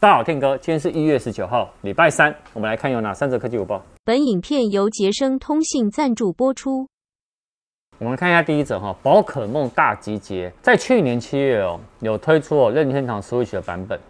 [0.00, 3.84] 大家好，Tim 哥，今天是一月十九号，礼拜三，我们来看有哪三则科技午报。
[4.02, 6.88] 本影片由杰生通信赞助播出。
[7.98, 14.00] 我们看一下第一则哈，宝可梦大集结，在去年七月哦，有推出哦任天堂 Switch 的版本。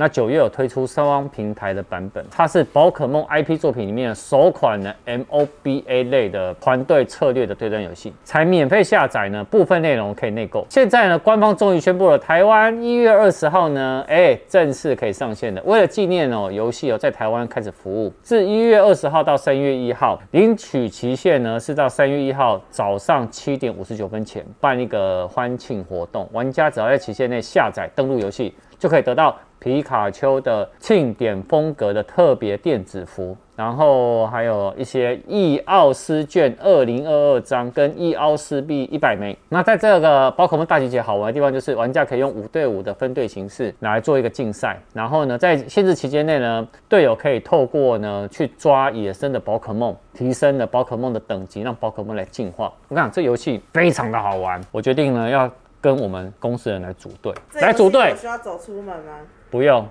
[0.00, 10.64] 那九月有推出三方平台的版本，它是宝可梦 IP 作品里面的首款的 MOBA 类的团队策略的对战游戏，才免费下载呢，部分内容可以内购。
[10.70, 15.60] 现在呢，官方终于宣布了，台湾一月二十号呢，哎，正式可以上线了。
[15.64, 29.36] 为了纪念哦，游戏哦在台湾开始服务，自一月二十号到三月一号，领取期限呢是到三月一号早上七点五十九分前办一个欢庆活动，玩家只要在期限内下载登录游戏，就可以得到。
[29.60, 39.36] 皮卡丘的庆典风格的特别电子服，然后还有一些易奥斯卷二零二二张跟易奥斯币一百枚。
[39.48, 44.78] 那在这个宝可梦大集结好玩的地方，就是玩家可以用五对五的分队形式来做一个竞赛。
[44.92, 52.72] 然后呢，在限制期间内呢，队友可以透过呢去抓野生的宝可梦，提升了宝可梦的等级，让宝可梦来进化。
[52.86, 54.60] 我跟你讲，这游戏非常的好玩。
[54.70, 55.50] 我决定呢要
[55.80, 58.14] 跟我们公司人来组队，来组队。
[58.16, 59.20] 需要走出门吗？
[59.50, 59.86] 不用，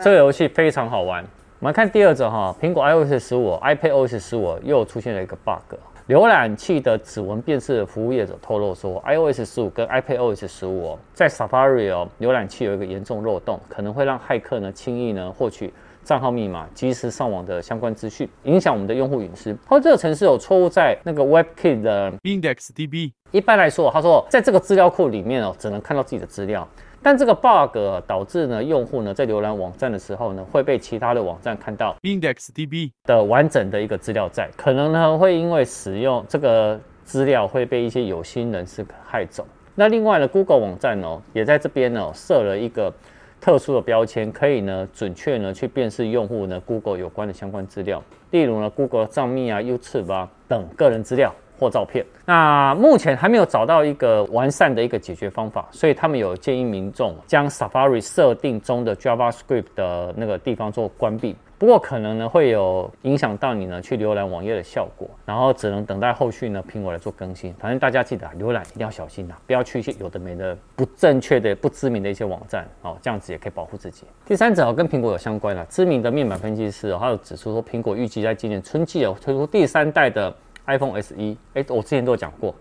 [0.00, 1.24] 这个游戏非常好玩。
[1.58, 5.78] 我们看第二则哈，苹果 iOS 十五、iPadOS 十五又出现了一个 bug。
[6.08, 15.72] 浏览器的指纹辨识服务业者透露说，iOS 十五跟 iPadOS 十五哦，在 Safari 哦浏览器有一个严重漏洞，可能会让骇客呢轻易呢获取
[16.06, 19.52] 账号密码、及时上网的相关资讯，影响我们的用户隐私。
[19.66, 23.10] 他说这个程式有错误在那个 WebKit 的 IndexedDB。
[23.32, 26.66] 一般来说，他说在这个资料库里面哦，只能看到自己的资料。
[27.02, 27.76] 但这个 bug
[28.06, 39.44] 导致呢，用户呢在浏览网站的时候呢，会被其他的网站看到 IndexedDB 的完整的一个资料在，可能呢会因为使用这个资料会被一些有心人士害走。
[39.74, 42.92] 那另外呢，Google 网站哦也在这边呢设了一个
[43.46, 51.32] 特殊的标签，可以呢准确呢去辨识用户呢 Google 有关的相关资料，例如呢 Google 账密啊、YouTube 啊等个人资料。
[51.58, 61.34] 或照片，那目前还没有找到一个完善的一个解决方法，所以他们有建议民众将 Safari 设定中的 JavaScript 的那个地方做关闭。
[61.58, 67.54] 不过可能呢会有影响到你呢去浏览网页的效果，然后只能等待后续呢苹果来做更新。
[67.54, 74.04] 反正大家记得啊，浏览一定要小心呐，不要去一些有的没的不正确的、不知名的一些网站哦，这样子也可以保护自己。
[74.26, 80.34] 第三者跟苹果有相关的知名的面板分析师哦，他有指出说，苹果预计在今年春季哦推出第三代的。
[80.66, 82.54] iPhone SE，哎，我之前都有讲过，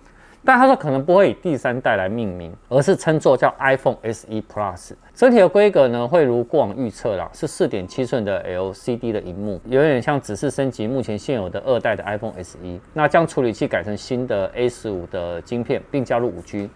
[0.44, 4.92] 但他说可能不会以第三代来命名，而是称作叫 iPhone SE Plus。
[5.14, 12.80] 整体的规格呢，会如过往预测啦，是四点七寸的 LCD 的荧幕，有点像只是升级目前现有的二代的 iPhone SE。
[12.94, 16.70] 那将处理器改成新的 A 十五的晶片，并加入五 G。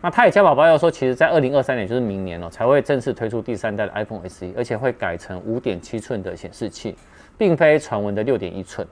[0.00, 6.96] 那他也加宝宝要说，其实在二零二三年，就是明年哦，才会正式推出第三代的 iPhone SE，而且会改成五点七寸的显示器，
[7.36, 8.86] 并非传闻的六点一寸。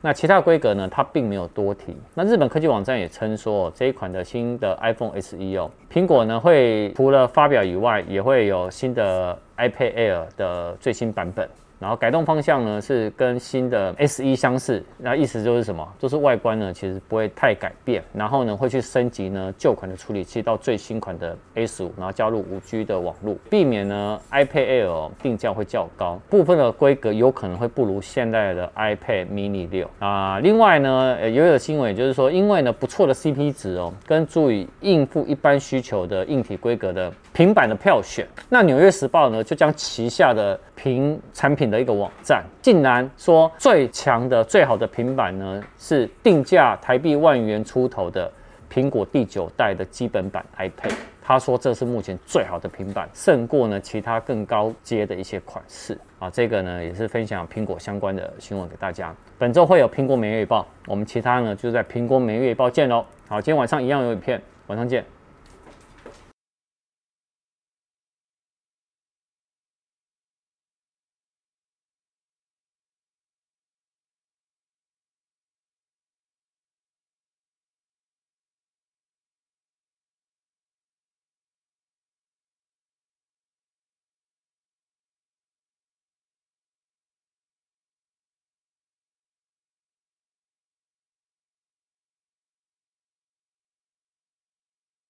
[0.00, 0.88] 那其他规格呢？
[0.90, 1.96] 它并没有多提。
[2.14, 11.48] 那日本科技网站也称说，这一款的新的 iPhone SE 哦，苹果呢会除了发表以外，也会有新的 iPad Air 的最新版本。
[11.78, 15.86] 然后改动方向呢是跟新的 SE 相似，那意思就是什么？
[15.98, 30.40] 就是外观呢其实不会太改变，然后呢会去升级呢旧款的处理器到最新款的 A15，然后加入 5G 的网络，避免呢 iPad Air 定价会较高，部分的规格有可能会不如现在的 iPad Mini 六啊。
[30.40, 48.28] 另外呢，也有新闻就是说，因为呢不错的 CP 值哦，跟足以应付一般需求的硬体规格的平板的票选，那纽约时报呢就将旗下的平产品的一个网站，竟然说最强的、最好的平板呢，是定价台币万元出头的
[48.68, 50.92] 苹果第九代的基本版 iPad。
[51.22, 56.28] 他说这是目前最好的平板，胜过呢其他更高阶的一些款式啊。
[56.28, 59.14] 这个呢也是分享苹果相关的新闻给大家。
[59.38, 63.06] 本周会有苹果每月报，我们其他呢就在苹果每月报见喽。
[63.28, 65.04] 好，今天晚上一样有影片，晚上见。